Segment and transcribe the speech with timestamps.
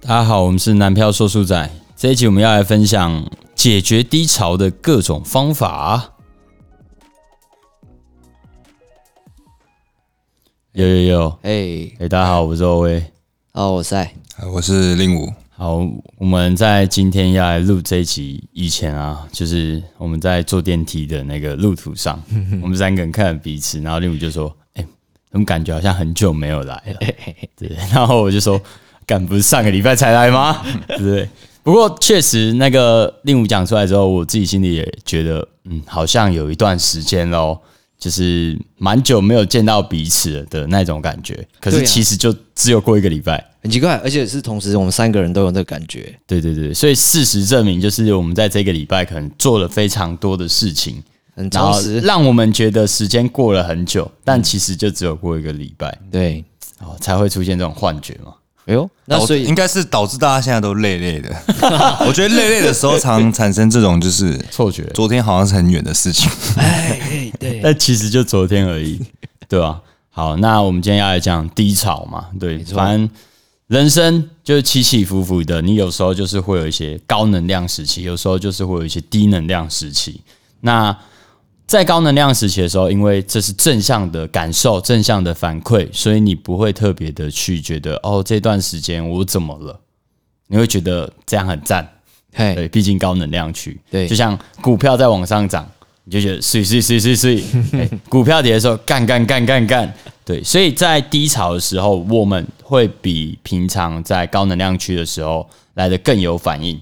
[0.00, 1.70] 大家好，我们是男票说书仔。
[1.96, 6.12] 这一集我们要来分享解决低潮的各种方法。
[10.72, 13.02] 有有有，哎，哎，大家好，我是欧威。
[13.52, 14.12] 哦，我在。
[14.52, 15.32] 我是令武。
[15.56, 15.78] 好，
[16.18, 22.20] 我们在今天要来录这一集以前啊，就是我们在坐电梯的那个路途上，
[22.60, 24.54] 我们三个人看着彼此，然后令武就说
[25.34, 27.00] ：“哎，怎么感觉好像很久没有来了？”
[27.58, 28.60] 对，然后我就说
[29.04, 31.28] ：“敢，不是上个礼拜才来吗？”对 不对？
[31.62, 37.58] 不过确实，那个令武讲出来之后，我自己心里也觉得，嗯，好像有一段时间喽。
[37.96, 46.14] 就是蛮久没有见到彼此的那种感觉，可是其实就只有过一个礼拜，很奇怪，而且是同时我们三个人都有这个感觉。
[46.26, 51.02] 对对对，所以事实证明，就是我们在这个礼拜可能做了非常多的事情，
[51.34, 56.44] 很充实，让我们觉得时间过了很久，但其实就只有过一个礼拜，对，
[56.80, 58.32] 哦，才会出现这种幻觉嘛。
[58.66, 61.28] 哎呦，那所以应该是导致大家现在都累累的。
[62.06, 66.30] 我觉得累累的时候常产生这种就是错觉，昨天好像是很远的事情。
[66.56, 68.98] 哎，对， 但其实就昨天而已，
[69.48, 69.82] 对吧？
[70.08, 73.10] 好，那我们今天要来讲低潮嘛，对，反正
[73.66, 80.22] 人生就是起起伏伏的，你有时候就是会有一些高能量时期，有时候就是会有一些低能量时期。
[80.60, 80.96] 那
[81.66, 89.80] 在高能量时期的时候，因为这是正向的感受、正向的反馈，所以你不会特别的去觉得哦，这段时间我怎么了？
[90.46, 91.88] 你会觉得这样很赞，
[92.36, 95.66] 对，毕竟高能量区，对，就像股票在往上涨，
[96.04, 97.42] 你就觉得睡睡睡睡睡，
[98.10, 99.92] 股票跌的时候干干干干干，
[100.22, 106.78] 对，所以在低潮的时候，我们会比平常在高能量区的时候来的更有反应，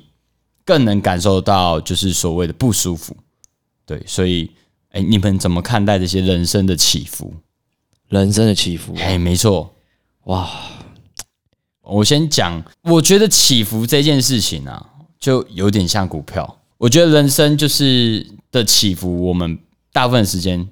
[0.64, 3.16] 更能感受到就是所谓的不舒服，
[3.86, 4.50] 对，所以。
[4.92, 7.34] 哎，你们怎么看待这些人生的起伏？
[8.08, 9.74] 人生的起伏，哎，没错，
[10.24, 10.48] 哇！
[11.82, 14.86] 我先讲，我觉得起伏这件事情啊，
[15.18, 16.58] 就有点像股票。
[16.78, 19.58] 我觉得人生就是的起伏，我们
[19.92, 20.68] 大部分时间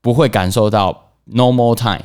[0.00, 2.04] 不会感受到 normal time，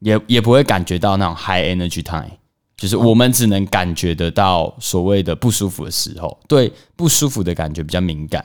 [0.00, 2.36] 也也不会感觉到那种 high energy time，
[2.76, 8.44] 就是我们只能感觉得到所谓的不舒服的时候，对不舒服的感觉比较敏感。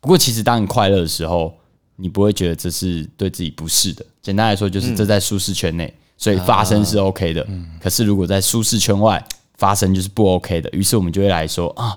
[0.00, 1.54] 不过，其实当你快乐的时候，
[1.96, 4.04] 你不会觉得这是对自己不适的。
[4.22, 7.46] 简单来说，就是这在舒适圈内，所以发生是 OK 的。
[7.80, 9.24] 可是如果在舒适圈外
[9.56, 10.70] 发生，就是不 OK 的。
[10.70, 11.96] 于是我们就会来说啊，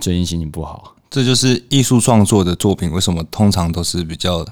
[0.00, 0.94] 最近心情不好。
[1.10, 4.44] 这就是艺术创作的作品为什么通常都是比较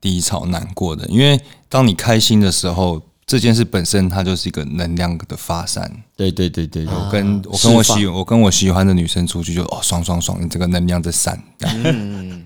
[0.00, 1.06] 低潮难过的？
[1.08, 1.38] 因为
[1.68, 5.90] 当你开心的时候，这件事本身它就是一个能量的发散。
[6.16, 11.40] 对对对对，我跟我跟我喜我跟我喜欢的女生出去就哦爽爽爽，你这个能量在散。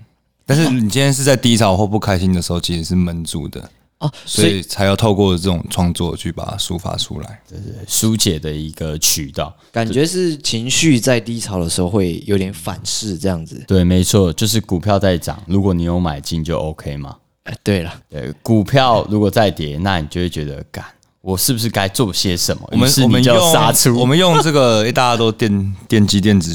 [0.45, 3.67] 但是你今天是在低潮或不开心的时候，其实是闷住的
[3.99, 9.55] 哦，所以才要透过这种创作去把它抒发出来，对对，疏解的一个渠道。
[9.71, 13.63] 感觉是情绪在低潮的时候会有点反噬，这样子。
[13.67, 17.15] 对，没错，就是股票在涨，如果你有买进就 OK 嘛。
[17.45, 20.83] 哎，对了，对，股票如果再跌，那你就会觉得，干，
[21.21, 22.67] 我是不是该做些什么？
[22.71, 26.53] 我们我们用杀出， 我们用这个，大家都电电机电子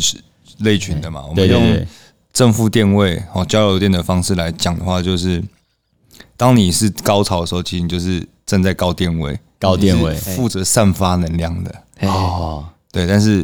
[0.59, 1.87] 类群的嘛，我们用。
[2.33, 5.43] 正负电位哦，交流电的方式来讲的话，就是
[6.37, 12.65] 当你是高潮的时候，其实你就是站在高电位，高电位负责散发能量的哦。
[12.93, 13.41] 对，但是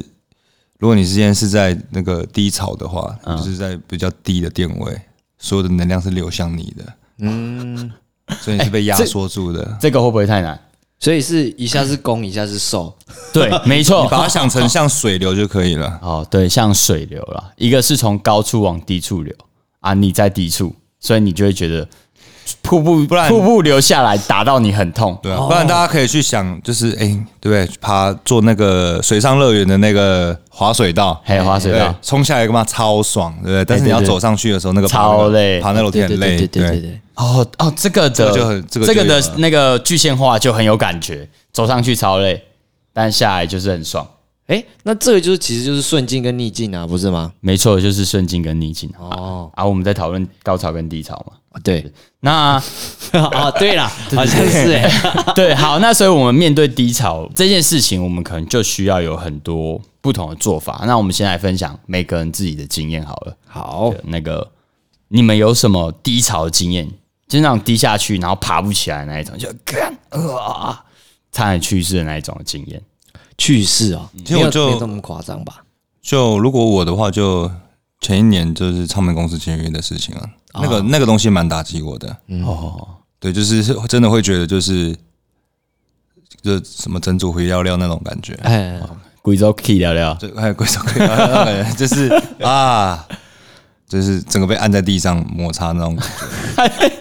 [0.79, 5.01] 如果你之前是在那个低潮的话，就是在比较低的电位，
[5.39, 7.93] 所有的能量是流向你的，嗯，
[8.41, 9.77] 所以你是被压缩住的。
[9.81, 10.59] 这个会不会太难？
[10.99, 12.97] 所以是一下是攻，一下是受，
[13.33, 15.99] 对，没错，你把它想成像水流就可以了。
[16.03, 19.35] 哦，对，像水流了，一个是从高处往低处流
[19.81, 21.87] 啊，你在低处，所以你就会觉得
[22.63, 27.07] 瀑布，不然瀑布流下来打到你很痛，对啊，不然大家可以去想，就是哎，
[27.41, 27.69] 对不对？
[27.81, 33.65] 爬做那个水上乐园的那个滑水道，还有滑水道，冲下来干嘛超爽，对不对？
[33.65, 37.01] 但是你要走上去的时候，那个超累，爬那楼梯很累，对对对。
[37.15, 42.43] 哦哦，这个的这个这个的那个具象化就很有感觉，走上去超累，
[42.93, 44.07] 但下来就是很爽。
[44.47, 47.33] 哎，那这个就是其实就是顺境跟逆境啊，不是吗？
[47.41, 48.91] 没错，就是顺境跟逆境。
[48.99, 51.61] 哦，啊，我们在讨论高潮跟低潮嘛。
[51.65, 51.91] 对，
[52.21, 52.63] 那
[53.13, 54.89] 哦，对了， 好像是哎，
[55.35, 60.85] 对，好，那所以我们面对低潮这件事情，我们可能就需要有很多不同的做法。
[60.87, 63.37] 那我们先来分享每个人自己的经验好了。
[63.47, 64.49] 好，那个
[65.09, 66.89] 你们有什么低潮的经验？
[67.27, 70.85] 就那种低下去，然后爬不起来那一种，就干啊，
[71.33, 72.81] 差点去世的那一种经验。
[73.39, 75.63] 去世哦，其实我就没这么夸张吧。
[76.03, 77.51] 就如果我的话，就
[78.01, 82.17] 前一年就是唱片公司签约的事情啊，那个那个东西蛮打击我的。
[82.45, 82.89] 哦，
[83.19, 84.95] 对，就是真的会觉得，就是
[86.43, 88.81] 就什么珍珠回料料那种感觉，哎，
[89.23, 92.09] 贵州 K 聊聊，就还有贵州可以那种感觉，就是
[92.41, 93.05] 啊，
[93.89, 96.93] 就是整个被按在地上摩擦那种感觉。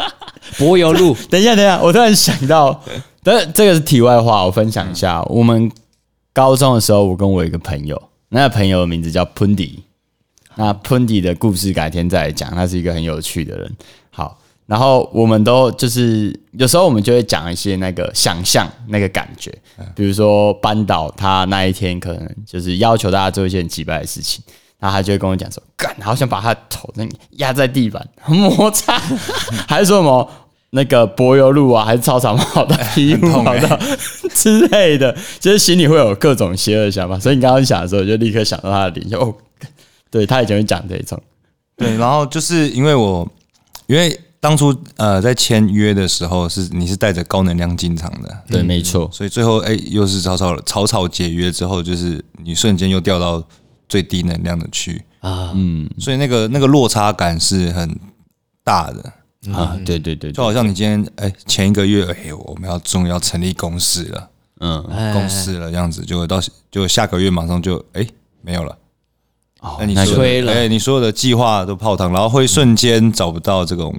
[0.58, 1.16] 柏油路。
[1.30, 2.82] 等一下，等一下，我突然想到，
[3.22, 5.22] 但这个是题外话，我分享一下。
[5.24, 5.72] 我们
[6.36, 9.82] 高中的时候，我跟我一个朋友，那个朋友的名字叫喷迪。
[10.56, 13.72] 那喷迪的故事改天再来讲，他是一个很有趣的人。
[14.10, 19.50] 好，然后我们都就是有时候我们就会讲一些那个想象那个感觉，
[19.96, 24.44] 比如说班导他那一天可能就是要求大家做一件奇怪的事情，
[24.78, 29.00] 然后他就会跟我讲说：“干，好想把他头那压在地板 摩擦，
[29.70, 30.30] 还是说什么？”
[30.72, 33.80] 那个柏油路啊，还是操场跑到皮肤跑到
[34.34, 37.18] 之类的，就是心里会有各种邪恶想法。
[37.18, 39.34] 所以你刚刚想的时候，我就立刻想到他的脸，就哦，
[40.10, 41.22] 对他以前会讲这一种。
[41.78, 43.26] 对，然后就是因为我，
[43.88, 49.10] 因为当初呃在签约的时候是你是带着高能量进场的，对，没错。
[49.14, 53.44] 所以最后哎又是草草草草解约之后，就是你瞬间又掉到
[53.88, 57.98] 最低能量的区啊，嗯，所以那个那个落差感是很
[58.64, 59.14] 大的。
[59.54, 64.82] 啊，对对对，就好像你今天哎，前一个月哎，我们要终于要成立公司了，嗯，
[65.14, 66.40] 公司了这样子，就到
[66.72, 68.08] 就下个月马上就哎
[68.42, 68.78] 没有了，
[69.62, 73.94] 哦，那你吹了，哎，你所有的计划都泡汤，然后会瞬间找不到这种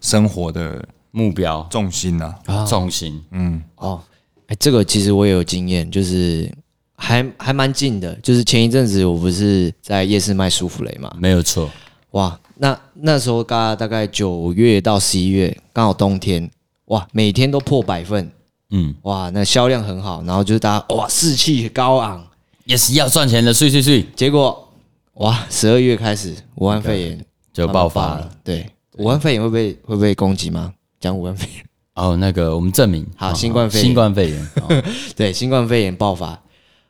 [0.00, 1.66] 生活的目标。
[1.70, 2.34] 重心呐，
[2.66, 4.00] 重心，嗯，哦，
[4.46, 6.50] 哎，这个其实我也有经验，就是
[6.94, 11.68] 还还蛮近的，就是前一阵子我不是在夜市卖舒芙蕾嘛，没有错，
[12.12, 12.38] 哇。
[12.62, 16.50] 那那时候大大概九月到十一月，刚好冬天，
[16.88, 18.30] 哇，每天都破百份，
[18.68, 22.22] 嗯，哇，那销量很好，然后就是大家哇士气高昂，
[22.66, 24.04] 也是要赚钱的，睡睡睡。
[24.14, 24.68] 结果
[25.14, 28.68] 哇，十二月开始武汉肺炎就爆发了，对，
[28.98, 30.74] 武汉肺炎会被会会不会攻击吗？
[31.00, 31.64] 讲武汉肺炎
[31.94, 34.50] 哦，那个我们证明好，新冠肺炎，新冠肺炎，
[35.16, 36.38] 对，新冠肺炎爆发，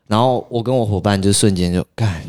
[0.08, 2.20] 然后我跟我伙伴就瞬间就干。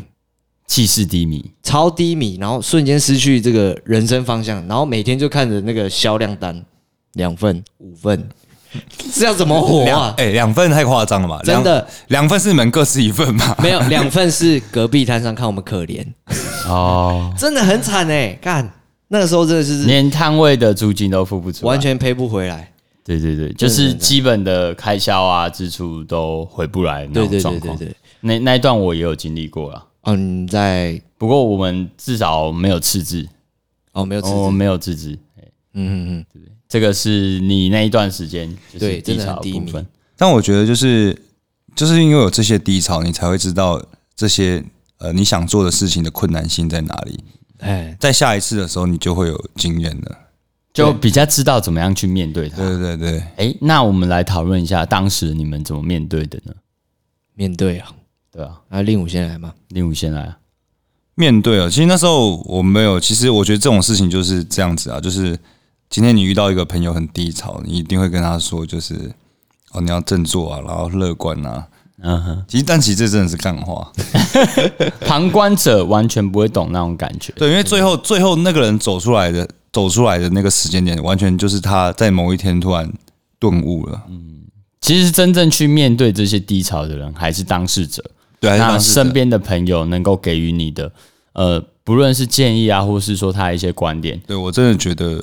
[0.72, 6.64] 气势低迷，超低迷，然后瞬间失去这个人生方向，然后每天就看着那个销量单，
[7.12, 8.26] 两份、五份，
[9.12, 10.14] 这要怎么活啊？
[10.16, 11.38] 哎，两份太夸张了吧？
[11.44, 13.54] 真的，两份是你们各吃一份吗？
[13.62, 16.02] 没有， 两份是隔壁摊上看我们可怜
[16.66, 18.32] 哦，真的很惨哎！
[18.40, 18.72] 干，
[19.08, 22.72] 那个时候真的是连摊位的租金都付不出，完全赔不回来。
[23.04, 27.78] 对对对，就是基本的开销啊、支出都回不来那种状况。
[28.22, 29.84] 那那一段我也有经历过了。
[30.02, 33.26] 嗯，在不过我们至少没有赤字
[33.92, 35.12] 哦，没有，哦，没有赤字，
[35.74, 39.86] 嗯嗯嗯，对，这个是你那一段时间对低潮的部分。
[40.16, 41.16] 但我觉得就是
[41.76, 43.80] 就是因为有这些低潮，你才会知道
[44.16, 44.64] 这些
[44.98, 47.22] 呃你想做的事情的困难性在哪里。
[47.58, 50.18] 哎，在下一次的时候，你就会有经验了，
[50.74, 52.56] 就比较知道怎么样去面对它。
[52.56, 56.52] 对对对，哎，那我们来讨论一下当时你们怎么面对的呢？
[57.34, 57.92] 面对啊。
[58.32, 59.52] 对啊，那令武先来嘛？
[59.68, 60.38] 令武先来啊！
[61.14, 62.98] 面对啊，其实那时候我没有。
[62.98, 65.38] 其实我觉得这种事情就是这样子啊，就是
[65.90, 69.12] 今天你遇到一个朋友很低潮，你一定会跟他说，就是
[69.72, 71.68] 哦，你要振作啊，然后乐观啊。
[72.04, 73.92] 嗯哼，其实但其实这真的是干话，
[75.06, 77.32] 旁观者完全不会懂那种感觉。
[77.36, 82.90] 对，因为最后最后那个人走出来的走出来的那个时间点，完全就是他在某一天突然
[83.38, 84.02] 顿悟了。
[84.08, 84.40] 嗯，
[84.80, 88.02] 其实真正去面对这些低潮的人，还是当事者。
[88.42, 90.90] 对，那身边的朋友能够给予你的，
[91.32, 95.22] 呃，不论是建议啊，或是说他一些观点，对我真的觉得，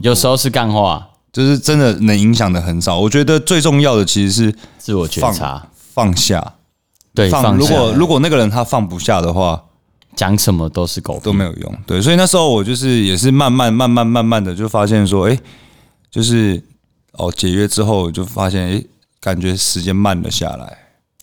[0.00, 3.00] 有时候是干话，就是真的能影响的很少。
[3.00, 6.54] 我觉得最重要的其实是自我觉察，放下。
[7.12, 9.60] 对，放如果如果那个人他放不下的话，
[10.14, 11.78] 讲什么都是狗都没有用。
[11.84, 15.36] 对，所以那时候我就是也是慢慢慢慢慢慢的就发现说，哎，
[16.10, 16.62] 就是
[17.14, 18.84] 哦解约之后就发现，哎，
[19.20, 20.78] 感觉时间慢了下来。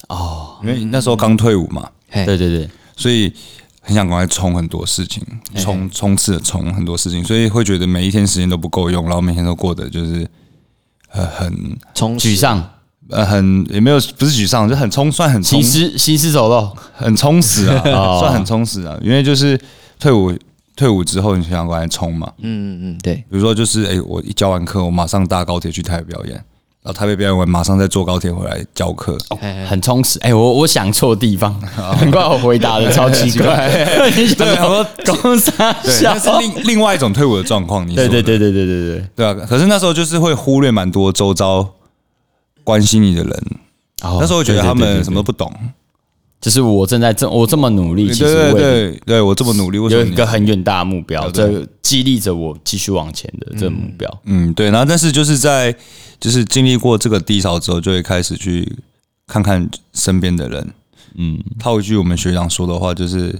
[0.09, 3.31] 哦，因为那时候刚退伍嘛，对对对，所以
[3.81, 5.23] 很想赶快冲很多事情，
[5.55, 10.27] 冲冲刺的冲很多事情，所以会觉得每一天时间都不够用，然后每天都过得就是
[11.11, 12.63] 呃很充沮丧，
[13.09, 17.81] 呃很也没有不是沮丧，就很充算很行尸行尸走肉，很充实啊，
[18.19, 19.59] 算很充实啊，因为就是
[19.99, 20.33] 退伍
[20.75, 26.43] 退伍之后你想赶快冲嘛，嗯嗯嗯，对，比如说就是哎我一教完课，我马上搭高铁去台北表演。
[26.83, 29.15] 然后台北表演完，马上再坐高铁回来教课，
[29.67, 30.17] 很充实。
[30.21, 31.53] 哎，我我想错地方，
[31.97, 33.69] 很怪我回答的超奇怪。
[34.35, 34.83] 对，我
[35.21, 35.51] 公司
[35.83, 37.87] 对，那是另另外一种退伍的状况。
[37.87, 39.33] 你对对对对对对对对啊！
[39.47, 41.69] 可是那时候就是会忽略蛮多周遭
[42.63, 43.43] 关心你的人，
[44.01, 45.53] 那时候觉得他们什么都不懂。
[46.41, 54.21] 就是我正在这我这么努力，其实对对对，我这么努力，有一个很远大的目标，这激励着我继续往前的这个目标。
[54.25, 54.71] 嗯，对。
[54.71, 55.73] 然后，但是就是在
[56.19, 58.75] 就是经历过这个低潮之后，就会开始去
[59.27, 60.73] 看看身边的人。
[61.13, 63.39] 嗯，套一句我们学长说的话，就是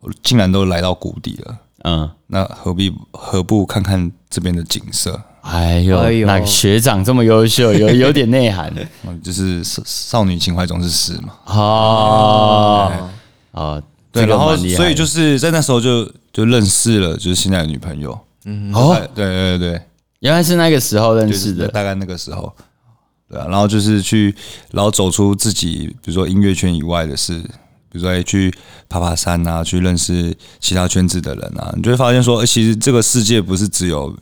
[0.00, 5.20] 我竟然都来到谷底了，嗯，那何必何不看看这边的景色？
[5.42, 6.26] 哎呦，哎呦。
[6.26, 8.72] 那学长这么优秀，有 有点内涵，
[9.22, 11.32] 就是少少女情怀总是诗嘛。
[11.44, 13.10] 啊
[13.52, 18.18] 啊，对，然后所以就是在那时候就就认识了，就是现在的女朋友。
[18.44, 19.82] 嗯，哦，对对对，
[20.20, 22.52] 原来是那个时候认识的，大概那个时候，
[23.30, 24.34] 对啊，然后就是去，
[24.72, 27.38] 然后走出自己，比如说音乐圈以外的事，
[27.90, 28.52] 比如说去
[28.88, 34.14] 爬爬山啊，去认识其他圈子的人啊，你就会发现说，其实这个世界不是只有。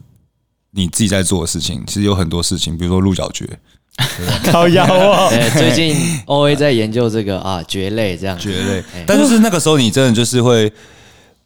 [0.76, 3.48] 你自己在做的事情，其实有很多事情，比如说鹿角蕨，
[4.44, 5.30] 靠腰 啊！
[5.56, 8.84] 最近 O A 在研究这个啊，蕨类这样，蕨类。
[9.06, 10.70] 但就是那个时候，你真的就是会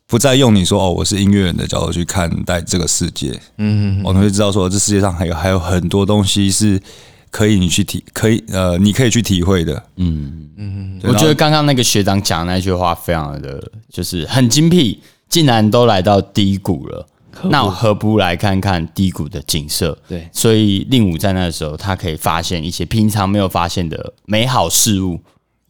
[0.08, 3.40] 不再用你说哦，我是音乐人的角度去看待这个世界。
[3.58, 6.82] 嗯，我们会知道说，这世界上还有还有很多东西是
[7.30, 9.80] 可以你去体，可以呃，你可以去体会的。
[9.96, 17.06] 嗯嗯，我觉得刚刚那个学长讲那句话非常的就是很精辟，竟然都来到低谷了。
[17.44, 19.96] 那我何不来看看低谷的景色？
[20.08, 25.18] 对，所以令武在那个时候，他可以发现一些平常没有发现的美好事物。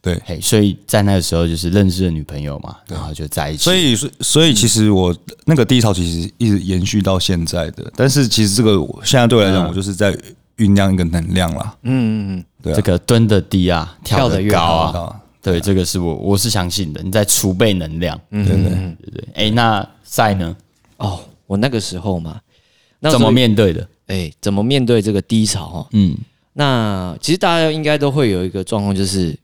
[0.01, 3.63] 对，嘿，所以在那个时候就是认识了女朋友嘛，然后就在一起。
[3.63, 5.15] 所以，所以其实我
[5.45, 10.11] 那个低潮其实一直延续到现在的，但是其实这个现在对我来讲，我就是在
[10.57, 11.75] 酝酿一个能量啦。
[11.83, 18.19] 嗯嗯嗯，对，这个蹲的低啊，跳的高啊，对，这个是我我是相信的，你在储备能量。
[18.31, 20.57] 对对对对，哎，那赛呢？
[20.97, 21.19] 哦。
[21.51, 22.39] 我那个时候嘛，
[23.01, 23.85] 那怎么面对的？
[24.07, 25.67] 哎，怎么面对这个低潮？
[25.67, 26.17] 哈，嗯，
[26.53, 29.37] 那其实大家应该都会有一个状况，就是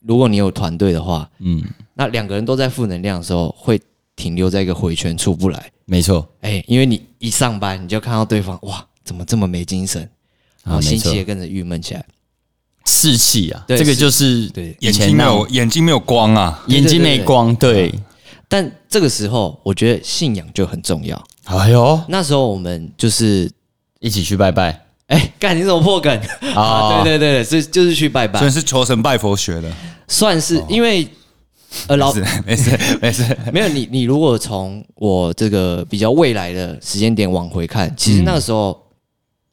[0.00, 1.62] 如果你有团队的话，嗯，
[1.92, 3.78] 那两个人都在负能量的时候，会
[4.16, 5.70] 停留在一个回圈出不来。
[5.84, 10.08] 没错，哎，因为你一上班，你就看到对方，哇，怎么这么没精神？
[10.64, 12.02] 然后心情也跟着郁闷起来，
[12.86, 17.92] 士气啊，这个就是对眼睛没有眼睛没有光啊，眼睛没光，对。
[18.48, 21.16] 但这个时候，我觉得信仰就很重要。
[21.58, 23.50] 哎呦，那时候我们就是
[23.98, 24.86] 一起去拜拜。
[25.08, 26.16] 哎，干你怎么破梗？
[26.54, 27.02] 啊？
[27.02, 29.70] 对对对，是就是去拜拜，算是求神拜佛学的，
[30.06, 31.08] 算是因为
[31.88, 32.12] 呃老
[32.46, 38.80] 没事没事 没有你你如果从我这个比较未来的时间点往回看，其实那个时候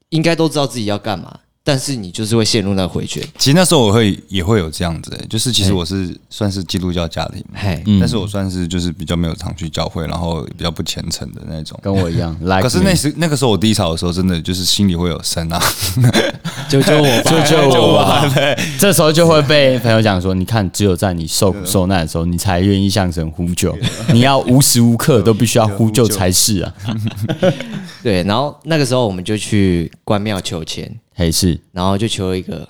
[0.09, 1.39] 应该都知道自己要干嘛。
[1.67, 3.21] 但是你就是会陷入那回圈。
[3.37, 7.43] 其实那时候我会也会有这样子，就是其实我是算是基督教家庭，
[7.99, 12.33] 但是我算是就是比较没有常去教会，然后比较不虔诚的那种，跟我一样。
[12.61, 15.61] 可是那时那个时候我低潮的时候，真的就是心里会有神啊，
[16.69, 18.25] 救救我， 救救我！
[18.79, 23.77] 这时候就会被朋友讲说，你看，只有在你受苦受难的时候，你才愿意向神呼救，
[24.13, 26.73] 你要无时无刻都必须要呼救才是啊。
[28.01, 30.89] 对，然后那个时候我们就去关庙求签。
[31.17, 32.69] 还是，然后就求一个，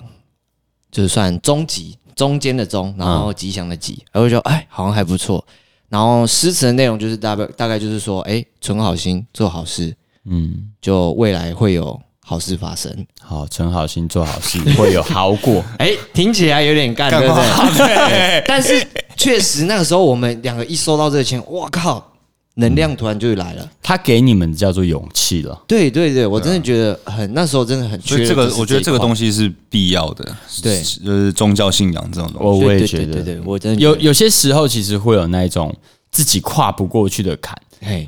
[0.90, 5.44] 就是算中吉，中间的中，然后吉祥的吉，然后就哎，好像还不错。
[5.90, 13.06] 然后诗词的内容就是大概大概就是说，哎，存好心，做好事，嗯，就未来会有好事发生。
[13.20, 15.62] 好，存好心，做好事， 会有好果。
[15.78, 17.34] 哎，听起来有点干，对不
[17.76, 18.42] 对？
[18.46, 18.82] 但是
[19.14, 22.14] 确实那个时候我们两个一收到这个钱，我靠！
[22.60, 25.62] 能量突然就来了，他给你们叫做勇气了。
[25.68, 30.24] 对对对，我真的觉得很那时候真的很缺这个，我觉得这个东西是必要的。
[30.60, 35.72] 对，就是宗教信仰这种东西，我我也觉得，对我真的有有些时候其实会有那一种
[36.10, 37.56] 自己跨不过去的坎。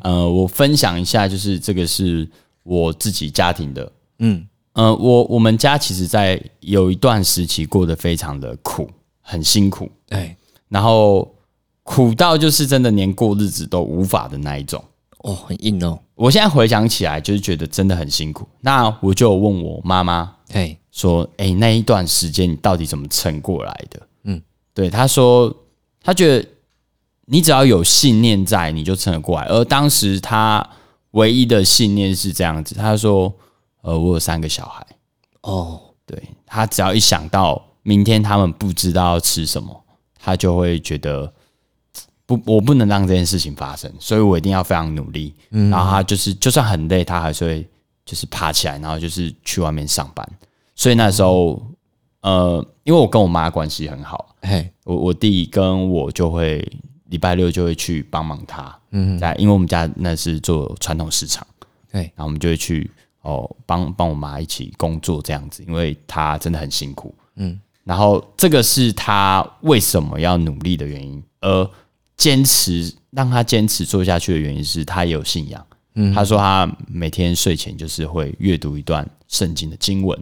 [0.02, 2.28] 呃，我分享一下，就是这个是
[2.64, 3.92] 我自己家庭的。
[4.18, 8.90] 嗯呃，我我们家其实，在有一段时期过得非常的苦，
[9.20, 9.88] 很辛苦。
[10.08, 10.36] 哎，
[10.68, 11.32] 然后。
[11.92, 14.80] 苦到就是真的连过日子都无法的那一种
[15.24, 15.98] 哦，很硬哦。
[16.14, 18.46] 我现在回想起来，就是觉得真的很辛苦。
[18.60, 24.00] 那我就问我妈妈，嘿，说，哎，那一段时间你到底怎么撑过来的？
[24.22, 24.40] 嗯，
[24.72, 25.52] 对，她说，
[26.00, 26.48] 她觉得
[27.24, 29.46] 你只要有信念在，你就撑得过来。
[29.46, 30.64] 而当时她
[31.10, 33.34] 唯一的信念是这样子，她说，
[33.82, 34.86] 呃，我有三个小孩，
[35.40, 39.84] 哦，对，她只要一想到明天他们不知道要吃什么，
[40.16, 41.32] 她就会觉得。
[42.36, 45.34] 不，我不能让这件事情发生，所以我一定要非常努力。
[45.50, 47.66] 然后他就是，就算很累，他还是会
[48.04, 50.28] 就是爬起来，然后就是去外面上班。
[50.74, 51.60] 所以那时候，
[52.22, 56.66] 呃，因为我跟我妈关系很好，嘿，我我弟跟我就会
[57.06, 58.78] 礼拜六就会去帮忙他。
[58.92, 61.46] 嗯，在因为我们家那是做传统市场，
[61.90, 62.90] 对，然后我们就会去
[63.22, 67.14] 哦帮帮我妈一起工作这样子，因为她真的很辛苦。
[67.36, 71.70] 嗯，然后这个是他为什么要努力的原因，而
[72.20, 75.66] 坚持让他坚持做下去的原因是他有信仰。
[75.94, 80.16] 嗯，他说他每天睡前就是会阅读一段圣经的经文，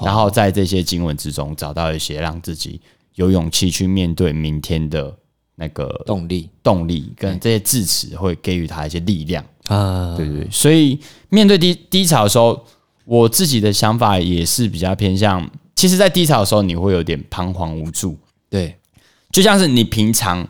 [0.00, 2.80] 然后在这些经文之中找到一些让自己
[3.16, 5.14] 有勇气去面对明天的
[5.54, 10.16] 那个动力，动力跟这些字词会给予他一些力量啊。
[10.16, 12.64] 对对，所以面对低低潮的时候，
[13.04, 15.48] 我自己的想法也是比较偏向。
[15.76, 18.18] 其实，在低潮的时候，你会有点彷徨无助。
[18.50, 18.76] 对，
[19.30, 20.48] 就像是你平常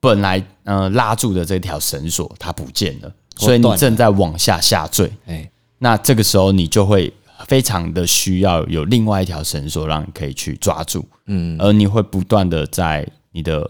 [0.00, 5.10] 本来呃拉住的这条绳索，它不见了，所以你正在往下下坠。
[5.26, 7.12] 哎，那这个时候你就会
[7.46, 11.04] 非常的需要有另外一条绳索，让你可以去抓住。
[11.26, 13.68] 嗯，而你会不断的在你的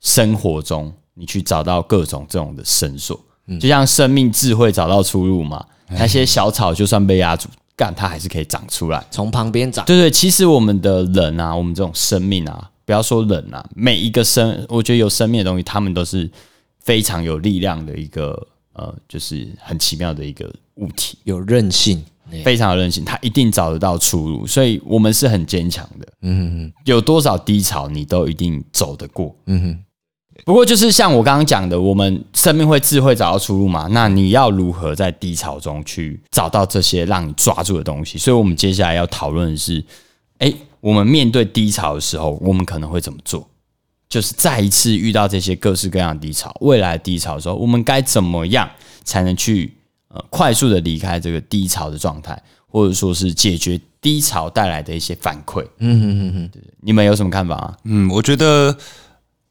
[0.00, 3.18] 生活中，你去找到各种这种的绳索，
[3.60, 5.64] 就像生命智慧找到出路嘛。
[5.88, 7.48] 那些小草就算被压住。
[7.74, 9.82] 干，它还是可以长出来，从旁边长。
[9.86, 16.28] 对对，其实我们的人啊，我们这种生命啊，不要说人啊，每一个生，我觉得有生命的东西，他们都是
[16.80, 22.04] 非常有力量的一个，呃，就是很奇妙的一个物体，有韧性，
[22.42, 26.08] 非常有韧性，它一定找得到出路，所以我们是很坚强的。
[26.22, 29.32] 嗯哼，有多少低潮，你都一定走得过。
[29.46, 29.84] 嗯哼。
[30.44, 33.86] 不过就是像我刚刚讲的，我们生命会智慧找到出路嘛？
[33.92, 38.18] 那你要如何在低潮中去找到这些让你抓住的东西？
[38.18, 39.84] 所以，我们接下来要讨论的是：
[40.38, 43.48] 哎，我们面对低潮的时候，我们可能会怎么做？
[44.08, 48.68] 就是再一次遇到这些各式各样的低潮，未来低潮的时候，我们该怎么样
[49.04, 49.72] 才能去
[50.08, 55.62] 呃快速的离开这个低潮的状态，或者说是解决低潮带来的一些反馈？
[55.78, 57.76] 嗯嗯嗯嗯，你们有什么看法啊？
[57.84, 58.76] 嗯，我觉得。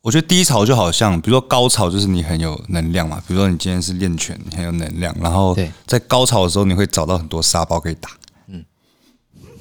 [0.02, 3.22] 我觉得低潮就好像，比如说高潮就是你很有能量嘛。
[3.28, 5.54] 比如说你今天是练拳，你很有能量，然后
[5.86, 8.10] 在高潮的时候你会找到很多沙包可以打。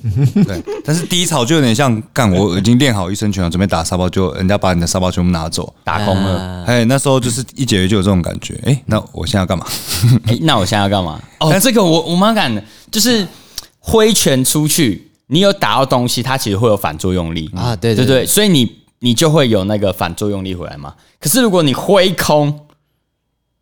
[0.02, 0.62] 嗯， 对。
[0.84, 6.64] 但是低潮就有点像干，我已经练好一身拳了，准备打沙包，就人家把你的沙包全部拿走，打空了。
[6.66, 8.58] 哎，那时候就是一解决就有这种感觉。
[8.64, 9.66] 哎，那我现在要干嘛？
[10.26, 11.20] 哎，那我现在要干嘛？
[11.40, 13.26] 哦，这个我我蛮敢的，就是
[13.78, 17.74] 挥拳出去，你有打到东西，它其实会有反作用力啊。
[17.76, 18.78] 对对对，所以你。
[19.00, 20.92] 你就会有那个反作用力回来嘛？
[21.20, 22.52] 可是如果你挥空，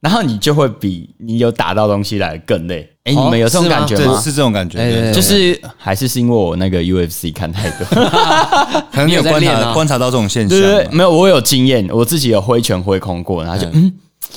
[0.00, 2.88] 然后你就会比你有打到东西来更累。
[3.04, 4.20] 哎，你们有这种感觉吗？
[4.20, 7.86] 是这种感觉，就是还是是因为我那个 UFC 看太多，
[8.90, 10.48] 可能你有 观察观察到这种现象。
[10.48, 13.92] 对对，没有，我有经验，我自己有挥拳挥空过，然后就嗯，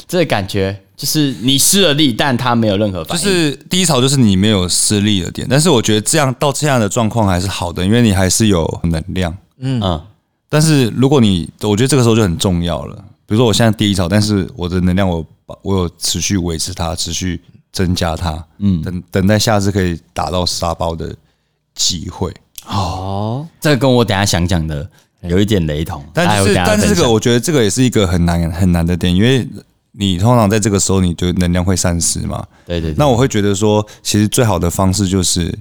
[0.08, 3.24] 这个感觉就是你失了力，但它没有任何反应。
[3.24, 5.48] 就是低潮，就是你没有失力的点。
[5.50, 9.36] 但是我觉得这样到这样的状况还是好的，因为你还是有能量。
[9.60, 10.00] 嗯嗯。
[10.48, 13.04] 但是如果你，我觉得这个时候就很重要了。
[13.30, 15.24] 比如说我现在低潮，但是我的能量我
[15.62, 17.40] 我有持续维持它，持续
[17.72, 21.16] 增加它，嗯，等等待下次可以打到沙包的
[21.76, 22.34] 机会。
[22.66, 24.90] 哦，这个跟我等下想讲的
[25.22, 26.04] 有一点雷同。
[26.12, 29.48] 但是但是这个我觉得这个也是一个很难很难的点，因为
[29.92, 32.44] 你通常在这个时候你就能量会散失嘛。
[32.66, 32.96] 对对。
[32.98, 35.56] 那我会觉得说，其实最好的方式就是。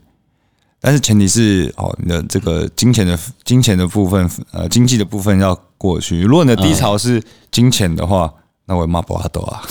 [0.80, 6.20] 但是前提是哦，你的这个金钱的金钱的部分，呃，经济的部分要过去。
[6.22, 8.32] 如果你的低潮是金钱的话，
[8.64, 9.62] 那我骂不阿斗啊，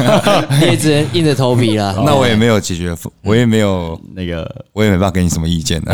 [0.58, 1.92] 你也只能硬着头皮了。
[2.06, 5.92] 那我也没有解决，我也没有那个，我也没办法给你什么意见 呢。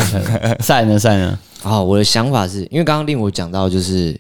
[0.61, 1.39] 赛呢赛呢？
[1.65, 4.19] 啊，我的想法是因为刚刚令我讲到就是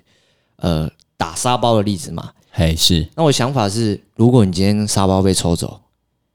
[0.57, 3.07] 呃打沙包的例子嘛，嘿是。
[3.15, 5.81] 那我想法是，如果你今天沙包被抽走，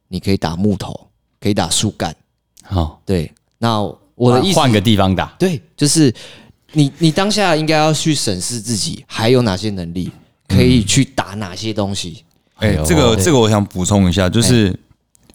[0.07, 1.07] 你可以打木头，
[1.41, 2.15] 可以打树干。
[2.63, 3.93] 好，对，那。
[4.15, 6.13] 我的意思，换个地方打，对，就是
[6.71, 10.09] 你，你当下应该要去审视自己还有哪些能力
[10.47, 12.23] 可以去打哪些东西。
[12.55, 14.73] 哎，这个这个我想补充一下，就是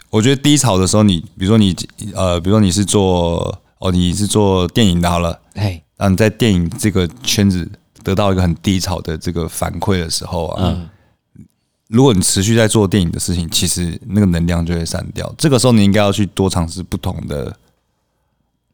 [0.09, 1.77] 我觉得低潮的时候，你比如说你
[2.15, 7.71] 呃，比如说你是做哦，你是做电影的好了，哎，然后你在电影这个圈子
[8.03, 10.89] 得到一个很低潮的这个反馈的时候啊，嗯，
[11.89, 15.31] 如果你持续在做电影的事情，其实那个能量就会散掉。
[15.37, 17.55] 这个时候你应该要去多尝试不同的。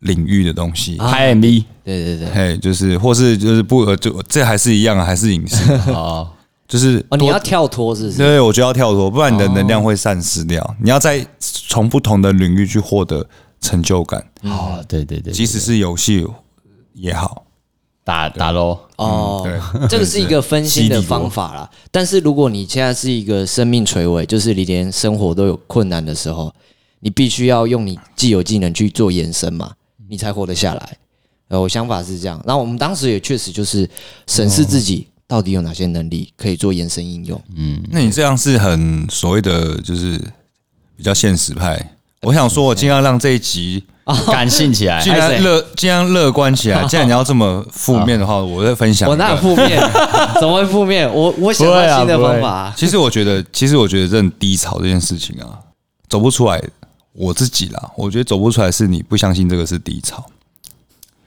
[0.01, 6.29] 领域的东西，拍 MV，对对对，嘿，就是或是就是不呃，就这还是一样啊，还是影视啊，
[6.69, 8.19] 就是哦，你要跳脱是不是？
[8.19, 10.77] 对，我就要跳脱，不然你的能量会散失掉。
[10.83, 13.27] 你要在从不同的领域去获得
[13.61, 14.25] 成就感。
[14.43, 16.27] 哦，对对对，即使是游戏
[16.93, 17.45] 也好，
[18.05, 18.79] 打打喽。
[18.97, 21.71] 哦，对， 这个是一个分心的方法啦。
[21.91, 26.53] 但是如果你现在是一个生命垂危，就是你连生活都有困难的时候，
[27.01, 29.73] 你必须要用你既有技能去做延伸嘛。
[30.09, 30.97] 你才活得下来，
[31.49, 32.41] 呃，我想法是这样。
[32.47, 33.89] 然后我们当时也确实就是
[34.27, 37.41] 审视自己到底有哪些能力可以做延伸应用。
[37.57, 40.19] 嗯，那你这样是很所谓的就是
[40.97, 41.95] 比较现实派。
[42.23, 43.85] 我想说，我尽量让这一集
[44.29, 45.11] 感性起来既。
[45.15, 49.09] 然乐，尽量乐观起来， 既然你要这么负面的话， 我再分享。
[49.09, 49.79] 我哪有负面？
[50.41, 51.13] 怎么会负面？
[51.13, 52.73] 我我想到新的方法。
[52.77, 55.61] 其实我觉得，其实我觉得这种低潮这件事情啊，
[56.09, 56.61] 走不出来。
[57.17, 60.25] 我自己啦，我觉得走不出来是你不相信这个是低潮。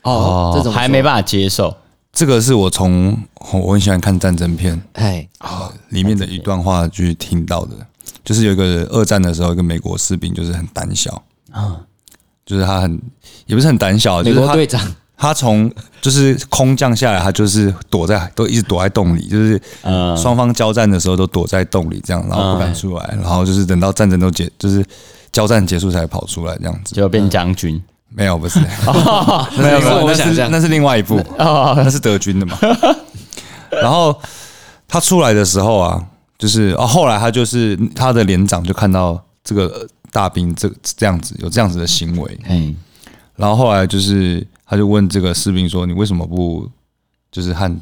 [0.03, 1.75] 哦，这种还没办法接受。
[2.11, 3.17] 这个是我从
[3.51, 7.75] 我很喜欢看战争片，哎啊，里面的一段话去听到的，
[8.23, 11.21] 就是有一个二战的时候，一个美国士兵就是很胆小。
[11.51, 11.77] 啊，
[12.45, 12.99] 就是他很
[13.45, 14.81] 也不是很胆小，美国队长，
[15.17, 15.71] 他从
[16.01, 24.83] 就是空降下来，他就是躲在都一直躲在洞里，就是呃双方交战的时候都躲在洞里这样，然后不敢出来，然后就是等到战争都结，就是
[25.39, 27.81] 交战结束才跑出来这样子，就变将军。
[28.09, 32.57] 没有，不是，没有，那是那是另外一部，那是德军的嘛。
[33.69, 34.19] 然后
[34.85, 36.03] 他出来的时候啊，
[36.37, 42.75] 就是哦，后来他就是他的连长就看到这个大兵这这样子有这样子的行为，嗯，
[43.37, 46.67] 然后后来就是他就问这个士兵说：“你为什么不
[47.31, 47.81] 就是和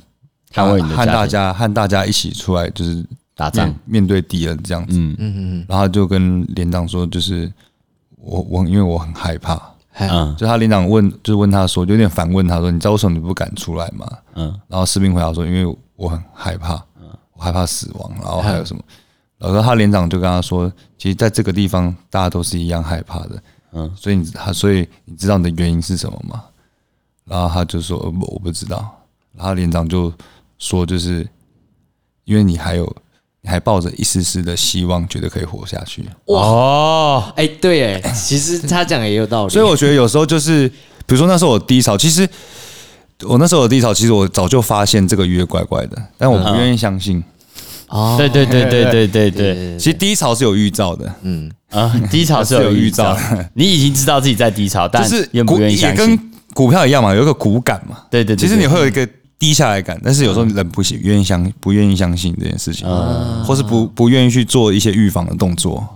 [0.54, 3.04] 捍卫和大家和大家一起出来就是
[3.38, 7.50] 打仗面对敌人这样子？”嗯嗯嗯，然后就跟连长说：“就是
[8.18, 9.56] 我我因为我很害怕。”
[10.00, 18.84] 嗯，就他连长问，就是问他说，就有点反问他说：“你知道为什么你不敢出来吗？”嗯，然后士兵回答说：“因为我很害怕，嗯，我害怕死亡。”然后还有什么？
[19.40, 26.44] 然后他连长就跟他说：“其实在这个地方，大家都是一样害怕的，嗯，所以你他所以你知道你的原因是什么吗？”
[27.26, 28.96] 然后他就说：“我我不知道。”
[29.34, 30.14] 然后连长就
[30.60, 31.28] 说：“就是
[32.26, 32.86] 因为你还有。”
[33.48, 36.06] 还抱着一丝丝的希望，觉得可以活下去。
[36.26, 39.54] 哇，哎，对，哎，其实他讲也有道理。
[39.54, 42.28] 所以我觉得有时候就是，比如说那时候我低潮，其实
[43.24, 47.24] 我那时候的低潮，其实我早就发现这个月怪怪的，但我不愿意相信。
[47.88, 51.10] 哦，对对对对对对对，其实低潮是有预兆的。
[51.22, 53.18] 嗯啊，低潮是有预兆，
[53.56, 56.06] 你已经知道自己在低潮，但是也不愿意相信。
[56.06, 58.00] 跟股票一样嘛，有一个股感嘛。
[58.12, 59.08] 对对，其实你会有一个。
[59.40, 62.88] 低下来感，但是有时候人不愿意相不愿意相信这件事情，
[63.46, 65.88] 或是不不愿意去做一些预防的动作。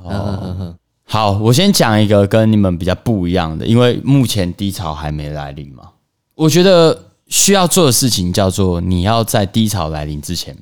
[1.05, 5.85] 好，我先讲一个跟你们比较不一样的，因为目前低潮还没来临嘛。
[6.35, 6.97] 我觉得
[7.29, 10.55] 需要做的事情叫做，你要在低潮来临之前，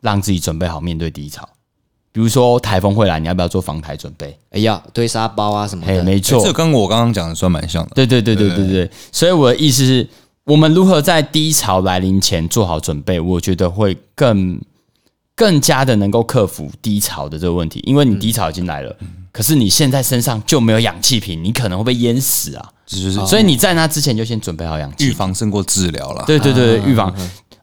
[0.00, 1.46] 让自己准备好面对低潮。
[2.10, 4.36] 比如说台风会来，你要不要做防台准备？
[4.50, 7.90] 哎呀，堆沙包啊什么的，没错，这跟我刚刚讲的算蛮像的。
[7.94, 10.08] 对对对对对对，所以我的意思是。
[10.48, 13.20] 我们如何在低潮来临前做好准备？
[13.20, 14.58] 我觉得会更
[15.36, 18.96] 更加的能够克服低潮的这个问题，因为你低潮已经来了，
[19.30, 22.72] 可是你现在身上就没有氧气瓶，你可能会被淹死啊！
[23.26, 26.24] 所以你在那之前就先准备好氧气，预防胜过治疗了。
[26.26, 27.14] 对对对，预防。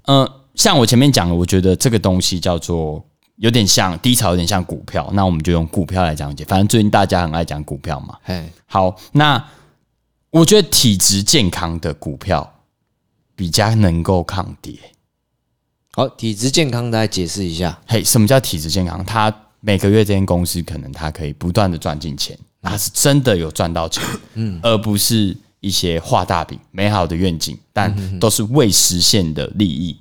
[0.06, 3.04] 嗯，像我前面讲的，我觉得这个东西叫做
[3.38, 5.10] 有点像低潮，有点像股票。
[5.14, 6.46] 那我们就用股票来讲解。
[6.46, 8.16] 反正最近大家很爱讲股票嘛。
[8.68, 9.44] 好，那
[10.30, 12.52] 我觉得体质健康的股票。
[13.36, 14.74] 比较能够抗跌。
[15.92, 17.80] 好，体质健康，大家解释一下。
[17.88, 19.04] 嘿，什么叫体质健康？
[19.06, 29.98] 他每个月这间公司可能他可以不断的赚进钱，他是真的有赚到钱，嗯，而不是一些画大饼、美好的愿景，但都是未实现的利益。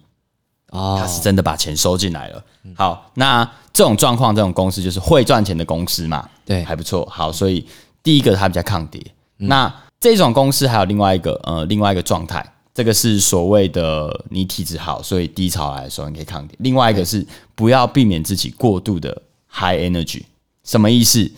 [0.71, 2.45] 哦，他是真的把钱收进来了。
[2.75, 6.29] 好，那这种状况，这种公司就是会赚钱的公司嘛？
[6.45, 7.07] 对，还不错。
[7.09, 7.65] 好，所以
[8.03, 9.01] 第一个它比较抗跌。
[9.37, 12.45] 那这种公司还有另外一个呃，另外一个状态。
[12.75, 16.57] 这个是所谓的你体质好，所以低潮来的时候你可以抗跌。
[16.59, 20.23] 另外一个是不要避免自己过度的 high energy，
[20.65, 21.31] 什么意思？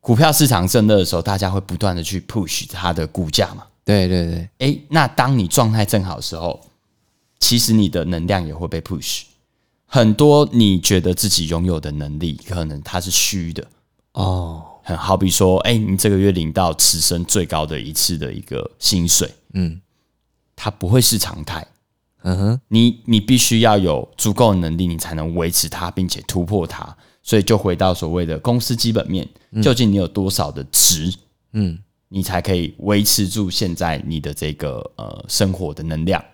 [0.00, 3.64] 股票市场正热的时候，大家会不断的去 push 它的股价嘛？
[3.84, 4.48] 对对对。
[4.58, 6.60] 哎，那当你状态正好的时候，
[7.38, 9.22] 其实你的能量也会被 push。
[9.86, 13.66] 很多你觉得自己拥有的能力，可能它是虚的
[14.12, 14.62] 哦。
[14.82, 19.80] 很好比说，哎，你这个月领到此生最高的一次的一个薪水，嗯。
[20.62, 21.66] 它不会是常态，
[22.22, 26.96] 嗯哼，你你必须要有足够的能力，你才能维持它，并且突破它。
[27.20, 29.28] 所以就回到所谓的公司基本面，
[29.60, 31.12] 究竟你有多少的值，
[31.52, 31.76] 嗯，
[32.08, 36.24] 你才可以维持住现在你的这个呃生活的能量。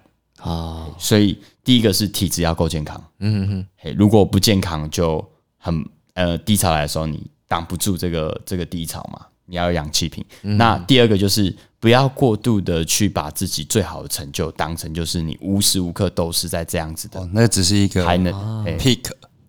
[0.41, 0.87] 啊。
[0.99, 9.27] 所以第一个是体质要够健康，嗯哼，嘿，如果不健康，就很呃低潮来的时候，你挡不住这个这个低潮嘛。
[9.49, 10.25] 你要有氧气瓶。
[10.43, 17.29] 那第二个就是不要过度的去把自己最好的成就当成就是你无时无刻都是在这样子的。
[17.33, 18.33] 那只是一个还能
[18.79, 19.01] peak，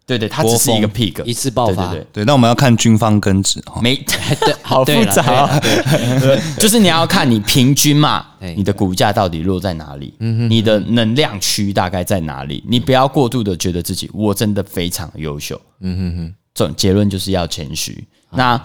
[0.05, 1.91] 对对，它只是一个 peak，一次爆发。
[1.91, 3.95] 对对，那我们要看军方根治哈，没
[4.41, 5.59] 对，好复杂。
[6.57, 12.63] 就是你要看你平均嘛，你的股价到底落在哪里，你的能量区大概在哪里？
[12.67, 15.59] 你不要过度的觉得自己我真的非常优秀。
[15.81, 18.07] 嗯哼哼，总结论就是要谦虚。
[18.31, 18.59] 那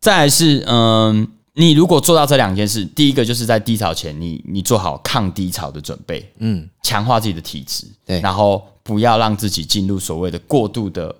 [0.00, 8.20] 再是，嗯，你如果做到这两件事，第一个就是在低潮前，你你做好抗低潮的准备，嗯，强化自己的体质，对。
[8.20, 11.14] 然后不要让自己进入所谓的过度的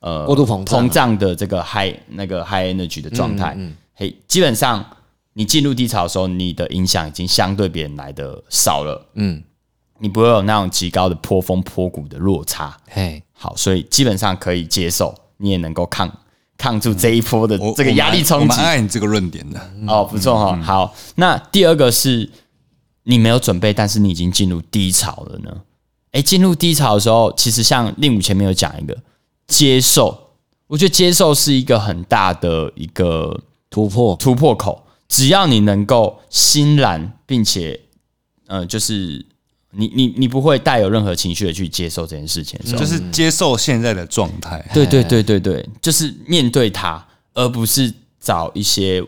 [0.00, 0.84] 呃过度膨胀。
[0.84, 3.56] 膨胀的这个 high 那个 high energy 的状态，
[3.94, 4.84] 嘿，基本上
[5.34, 9.40] 你进入低潮的时候，你的影响已经相对别人来的少了，嗯，
[10.00, 16.12] 你不会有那种极高的坡峰坡谷的落差，嘿，好，所以基本上可以接受，你也能够抗
[16.56, 18.64] 抗住这一波的我这个压力冲击我蛮。
[18.64, 19.60] 爱你这个论点的。
[19.86, 22.30] 哦，不错哈、好，那第二个是
[23.04, 25.62] 你没有准备，但是你已经进入低潮了呢？
[26.12, 28.96] 诶，进入低潮的时候，其实像令武前面有讲一个
[29.46, 30.30] 接受，
[30.68, 34.86] 我觉得接受是一个很大的一个突破，突破口。
[35.08, 37.78] 只要你能够欣然，并且
[38.46, 39.24] 呃，就是
[39.76, 44.64] 你你你不会带有任何情绪的去接受这件事情就是接受现在的状态。
[44.72, 49.04] 对对对对对，就是面对它，而不是找一些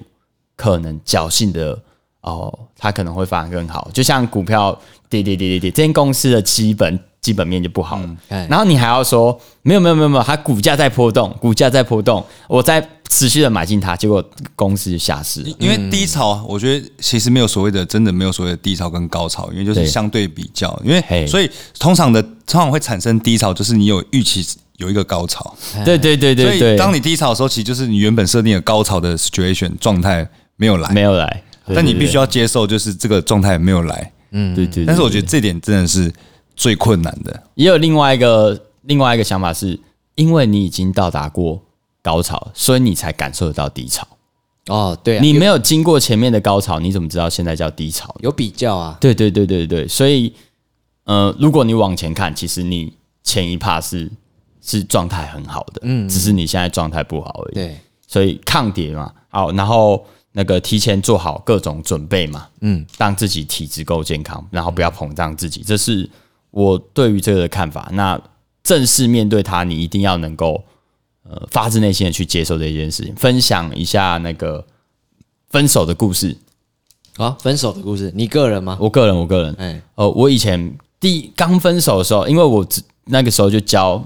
[0.57, 1.79] 可能侥幸的
[2.21, 3.91] 哦，它可能会发展更好。
[3.93, 8.01] 就像股票跌跌跌跌跌，这间公司的基本基本面就不好
[8.49, 15.43] 然后你还要说没有没有没有没有，它股价在波动，股价在波动，我在持续的买进它，结果公司就下市。
[15.59, 20.81] 因为低潮，我觉得其实没有所谓的，真的没有所谓的低潮跟高潮，因为就是相对比较。
[20.85, 21.23] 因嘿。
[21.23, 24.45] 为所以通常的通常会产生低潮，就是你有预期
[24.77, 31.43] 有一个高潮，对对对所对所，以当你低潮的时候，其实就是你原本设定的高潮的 situation 状态没有来，没有来，
[31.75, 34.13] 但你必须要接受，就是这个状态没有来。
[34.33, 36.13] 嗯对对，但是我觉得得这点真的是
[36.57, 37.43] 最困难的。
[37.55, 39.79] 也有另外一个另外一个想法是，
[40.17, 41.63] 因为你已经到达过
[42.07, 44.07] 高潮，所以你才感受得到低潮。
[44.69, 48.15] 哦，对啊，你没有经过前面的高潮，你怎么知道现在叫低潮？
[48.21, 50.33] 有比较啊，对对对对对，所以
[51.03, 52.93] 呃，如果你往前看，其实你
[53.25, 54.09] 前一趴是
[54.63, 57.55] 是状态很好的，嗯，只是你现在状态不好而已。
[57.55, 66.09] 对，所以抗跌嘛，好，然后那个提前做好各种准备嘛，嗯，让自己体质够健康，然后不要膨胀自己，这是
[66.53, 67.89] 我对于这个的看法。
[67.93, 68.21] 那
[68.63, 70.65] 正式面对它，你一定要能够
[71.31, 73.15] 呃发自内心的去接受这件事情。
[73.17, 74.65] 分享一下那个
[75.51, 76.37] 分手的故事，
[77.17, 78.77] 啊，分手的故事，你个人吗？
[78.81, 84.05] 我个人，我个人，哎，呃，我以前第刚分手的时候，因为我只那个时候就交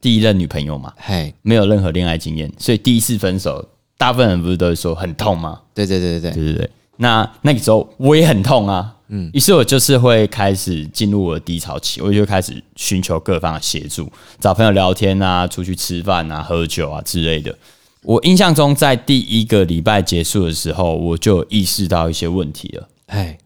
[0.00, 5.60] 第一任女朋友嘛，嘿，没有任何恋爱经验，所以第一次分手，大部分人不是都会说很痛吗？
[5.74, 6.70] 对对对对对，对对对。
[6.96, 17.56] 那那个时候我也很痛啊，嗯，于是我就是会开始进入我的低潮期，我就开始寻求各方的协助，找朋友聊天啊，出去吃饭啊、喝酒啊之类的。
[18.02, 22.88] 我印象中，在第一个礼拜结束的时候，我就有意识到一些问题了。
[23.06, 23.38] 哎，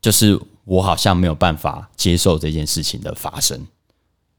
[0.00, 3.66] 就是我好像没有办法接受这件事情的发生，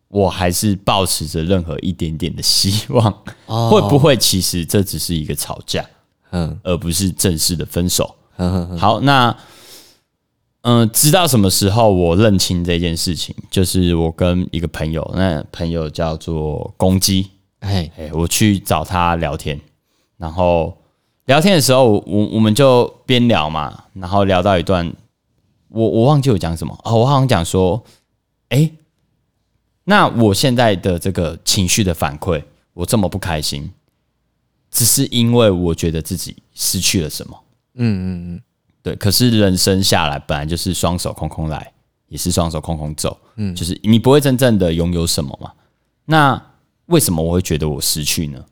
[0.07, 3.11] 我还是保持着任何一点点的希望，
[3.45, 5.85] 会不会其实这只是一个吵架，
[6.31, 8.15] 嗯而不是正式的分手？
[8.77, 9.35] 好，那
[10.63, 13.35] 嗯、直到什么时候我认清这件事情？
[13.49, 19.59] 就是我跟一个朋友，那朋友叫做公鸡，哎，哎、我去找他聊天，
[20.17, 20.77] 然后
[21.25, 24.93] 聊天的时候，我我们就边聊嘛，然后聊到一段，
[25.69, 26.77] 我我忘记我讲什么。
[26.83, 27.83] 哦，我好像讲说，
[28.49, 28.71] 哎、
[29.85, 32.43] 那我现在的这个情绪的反馈，
[32.73, 33.71] 我这么不开心，
[34.69, 37.43] 只是因为我觉得自己失去了什么，
[37.75, 38.41] 嗯嗯嗯，
[38.83, 41.71] 对，可是人生下来本来就是双手空空来，
[42.07, 45.51] 也是双手空空走，嗯，就是你不会真正的拥有什么嘛。
[46.05, 46.41] 那
[46.87, 48.43] 为什么我会觉得我失去呢？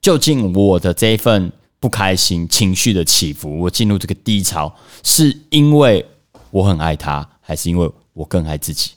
[0.00, 6.06] 究竟我的这一份不开心情绪的起伏，我进入这个低潮，是因为
[6.50, 8.92] 我很爱他，还是因为我更爱自己？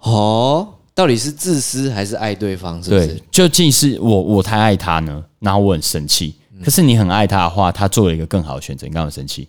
[0.00, 2.82] 哦，到底是自私还是爱对方？
[2.82, 5.24] 是不对是？，究竟是我我太爱他呢？
[5.38, 6.34] 然后我很生气。
[6.62, 9.48] 可是你很爱他的话，他做了一个更好的选择，你干嘛生气？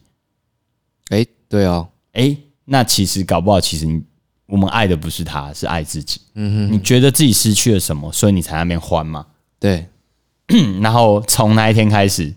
[1.09, 4.01] 哎，对哦，诶，那其实搞不好，其实你
[4.47, 6.21] 我们爱的不是他，是爱自己。
[6.33, 9.25] 嗯哼，你觉得自己失去了什么，所以你才在那边欢嘛。
[9.59, 9.87] 对，
[10.47, 12.33] 嗯 然后从那一天开始，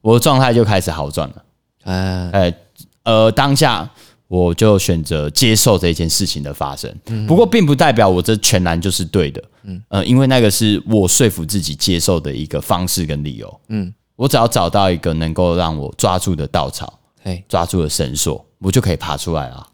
[0.00, 1.44] 我的状态就开始好转了。
[1.84, 2.54] 啊，呃
[3.02, 3.88] 呃，当下
[4.28, 6.92] 我就选择接受这件事情的发生。
[7.26, 9.42] 不过，并不代表我这全然就是对的。
[9.64, 13.60] 嗯，呃，因为那个是我说服自己接受的一个方式跟理由。
[13.68, 19.66] 嗯，我只要找到一个能够让我抓住的稻草，嘿，抓住的绳索，我就可以爬出来了，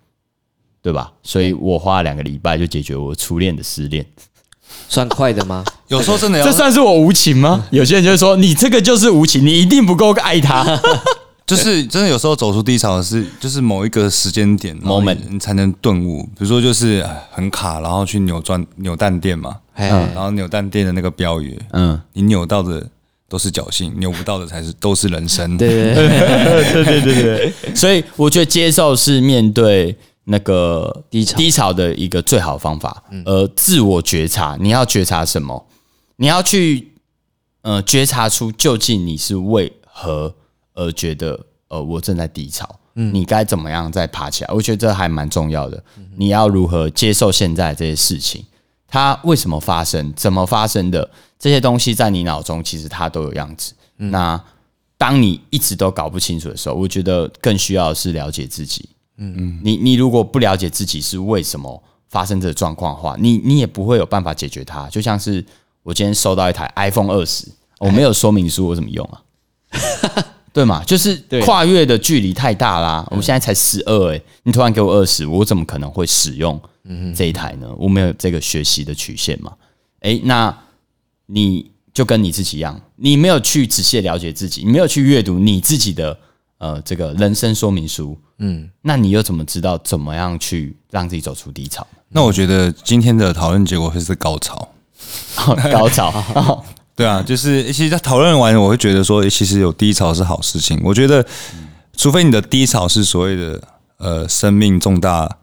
[0.83, 1.13] 对吧？
[1.23, 4.07] 所以我花了两个礼拜就解决我初恋的失恋。
[4.89, 5.65] 算快的吗？
[5.89, 7.67] 有时候真的要这算是我无情吗？
[7.71, 10.65] 有些人就会说你这个就是无情，你一定不够爱他。
[11.45, 16.23] 就是真的有时候走出低潮的是，就是某一个时间点 Moment 你你才能顿悟。
[16.23, 22.89] 比如说就是呃很卡，然后去扭转扭蛋店嘛，嗯，然后扭蛋店的那个标语，嗯，你扭到的
[23.31, 25.57] 都是侥幸，扭不到的才是都是人生。
[25.57, 33.05] 对对对 对对对，所以我觉得接受是面对那个低潮低潮的一个最好方法。
[33.25, 35.65] 而自我觉察，你要觉察什么？
[36.17, 36.89] 你要去
[37.63, 40.35] 呃觉察出究竟你是为何
[40.75, 41.39] 而觉得
[41.69, 44.53] 呃我正在低潮，你该怎么样再爬起来？
[44.53, 45.81] 我觉得这还蛮重要的。
[46.17, 48.45] 你要如何接受现在这些事情？
[48.91, 50.13] 它为什么发生？
[50.15, 51.09] 怎么发生的？
[51.39, 53.73] 这些东西在你脑中其实它都有样子。
[53.97, 54.39] 那
[54.99, 58.89] 当你一直都搞不清楚的时候，我觉得更需要的是了解自己。
[59.17, 64.87] 嗯嗯，你你如果不了解自己是为什么发生这个状况的话，你你也不会有办法解决它。
[64.89, 65.45] 就像是
[65.83, 67.47] 我今天收到一台 iPhone 二十，
[67.79, 69.23] 我没有说明书，我怎么用啊？
[70.53, 70.83] 对嘛？
[70.85, 73.07] 就是跨越的距离太大啦。
[73.11, 76.61] 我们现在才十二，哎，你突然给我二十，我怎么可能会使用
[77.15, 77.69] 这一台呢？
[77.79, 79.53] 我没有这个学习的曲线嘛？
[80.01, 80.57] 哎，那
[81.27, 86.19] 你就跟你自己一样，你没有去仔细了解自己，你没有去阅读你自己的
[86.59, 91.87] 呃这个人生说明书，嗯，那你又怎么知道怎么样去让自己走出低潮？
[92.09, 94.69] 那我觉得今天的讨论结果会是高潮，
[95.71, 96.65] 高潮。
[97.01, 100.79] 对啊，就是其实在讨论完，我会觉得说，其实有低潮是好事情。
[100.85, 101.25] 我觉得，
[101.97, 103.63] 除非你的低潮是所谓的
[103.97, 105.39] 呃生命重大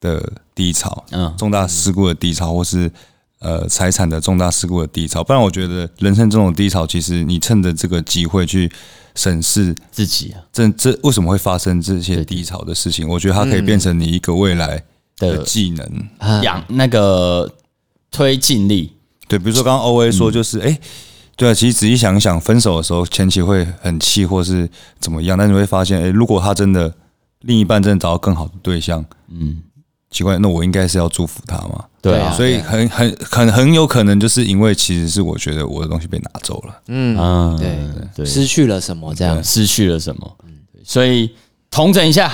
[0.00, 2.90] 的低潮，嗯，重大事故的低潮，或是
[3.38, 8.68] 呃财产的重大事故的低潮，不然我觉得人生这种低潮，其实你趁着这个机会去
[9.14, 13.08] 审视自己啊，这这为什么会发生这些低潮的事情？
[13.08, 14.82] 我觉得它可以变成你一个未来
[15.18, 17.48] 的技能，养那个
[18.10, 18.95] 推进力。
[19.28, 20.78] 对，比如说刚刚 O A 说，就是哎，
[21.36, 24.68] 对啊，其实仔细想想，分手的时候前期会很气，或是
[25.00, 26.92] 怎么样，但你会发现，哎，如果他真的
[27.40, 29.62] 另一半真的找到更好的对象，嗯，
[30.10, 31.84] 奇怪，那我应该是要祝福他嘛？
[32.00, 37.78] 对啊，所以很很很很有可能就是因为其实是我觉得我的东西被拿走了，嗯，对
[38.14, 40.36] 对，失去了什么这样，失去了什么？
[40.44, 40.52] 嗯，
[40.84, 41.34] 所以
[41.70, 42.32] 同整一下。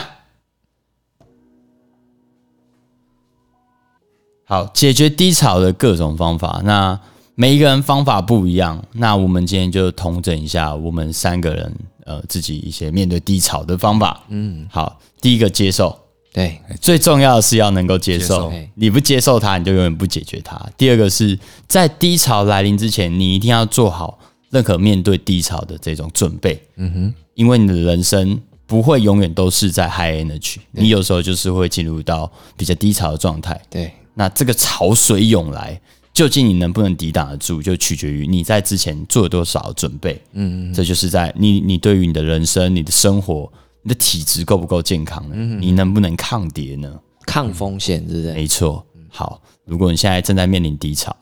[4.53, 7.01] 好，解决低潮的各种方法，那
[7.35, 8.85] 每一个人方法不一样。
[8.93, 14.25] 那我们今天就统整一下，我们三个人呃自己一些面对低潮的方法。
[14.29, 15.99] 嗯，好，第一个接受，
[16.35, 18.53] 对，最重要的是要能够接受。
[18.75, 20.61] 你不接受它，你就永远不解决它。
[20.77, 24.19] 第二个是在低潮来临之前，你一定要做好
[24.51, 26.62] 任何面对低潮的这种准备。
[26.77, 33.59] 嗯哼，因为你的人生不会永远都是在 high energy，你有时候就是会进入到比较低潮的状态。
[33.71, 33.91] 对。
[34.14, 35.81] 那这个潮水涌来，
[36.12, 40.20] 究竟你能不能抵挡得住，就取决于你在之前做了多少准备。
[40.33, 43.51] 嗯，这就是在你你对于你的人生、你的生活、
[43.83, 45.35] 你的体质够不够健康呢？
[45.59, 47.01] 你能不能抗跌呢？
[47.27, 48.33] 抗风险，是不是？
[48.35, 48.85] 没错。
[49.09, 51.16] 好，如果你现在正在面临低潮，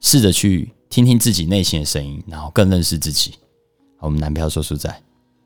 [0.00, 3.34] 试着去听听自己内心的声音，然后更认识自己。
[3.98, 4.88] 我们男票说书仔，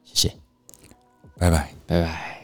[0.05, 0.37] 谢谢，
[1.39, 2.36] 拜拜，拜拜。